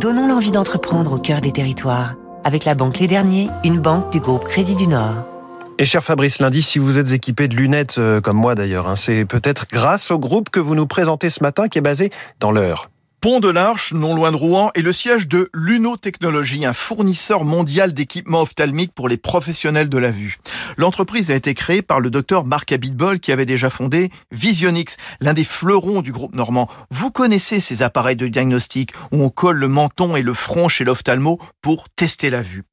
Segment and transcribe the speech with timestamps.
[0.00, 2.14] Donnons l'envie d'entreprendre au cœur des territoires.
[2.44, 5.24] Avec la banque Les Derniers, une banque du groupe Crédit du Nord.
[5.78, 8.96] Et cher Fabrice Lundi, si vous êtes équipé de lunettes, euh, comme moi d'ailleurs, hein,
[8.96, 12.50] c'est peut-être grâce au groupe que vous nous présentez ce matin qui est basé dans
[12.50, 12.88] l'heure.
[13.20, 17.44] Pont de l'Arche, non loin de Rouen, est le siège de Luno Technologies, un fournisseur
[17.44, 20.36] mondial d'équipements ophtalmiques pour les professionnels de la vue.
[20.76, 25.32] L'entreprise a été créée par le docteur Marc Abitbol qui avait déjà fondé Visionix, l'un
[25.32, 26.68] des fleurons du groupe normand.
[26.90, 30.84] Vous connaissez ces appareils de diagnostic où on colle le menton et le front chez
[30.84, 32.64] l'ophtalmo pour tester la vue.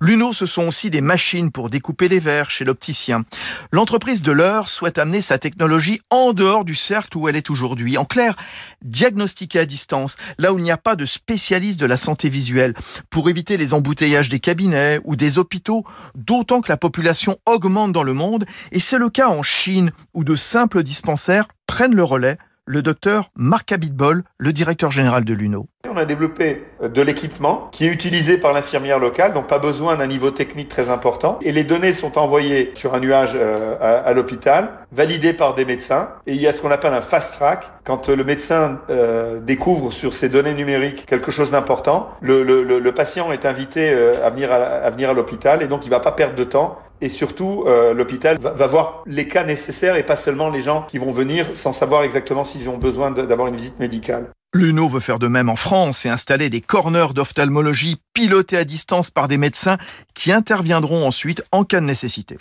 [0.00, 3.24] Luno, ce sont aussi des machines pour découper les verres chez l'opticien.
[3.70, 7.96] L'entreprise de l'heure souhaite amener sa technologie en dehors du cercle où elle est aujourd'hui.
[7.96, 8.34] En clair,
[8.82, 9.91] diagnostiquer à distance,
[10.38, 12.74] là où il n'y a pas de spécialiste de la santé visuelle,
[13.10, 15.84] pour éviter les embouteillages des cabinets ou des hôpitaux,
[16.14, 20.24] d'autant que la population augmente dans le monde, et c'est le cas en Chine, où
[20.24, 25.68] de simples dispensaires prennent le relais le docteur Marc Abitbol, le directeur général de l'UNO.
[25.92, 29.96] On a développé euh, de l'équipement qui est utilisé par l'infirmière locale, donc pas besoin
[29.96, 31.38] d'un niveau technique très important.
[31.42, 36.08] Et les données sont envoyées sur un nuage euh, à, l'hôpital, validées par des médecins.
[36.26, 37.64] Et il y a ce qu'on appelle un fast track.
[37.84, 43.44] Quand le médecin euh, découvre sur ces données numériques quelque chose d'important, le, patient est
[43.46, 43.90] invité
[44.22, 47.08] à venir à, venir à l'hôpital et donc il va pas perdre de temps et
[47.08, 51.10] surtout l'hôpital va, va, voir les cas nécessaires et pas seulement les gens qui vont
[51.10, 54.26] venir sans savoir exactement s'ils ont besoin d'avoir une visite médicale.
[54.54, 59.10] L'UNO veut faire de même en France et installer des corners d'ophtalmologie pilotés à distance
[59.10, 59.78] par des médecins
[60.12, 62.36] qui interviendront ensuite en cas de nécessité.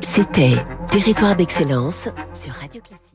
[0.00, 0.56] C'était
[0.90, 3.11] Territoire d'excellence sur Radio Classique.